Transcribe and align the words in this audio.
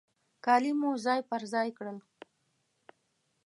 کالي 0.45 0.71
مو 0.79 0.89
ځای 1.05 1.19
پر 1.29 1.41
ځای 1.53 1.69
کړل. 1.77 1.97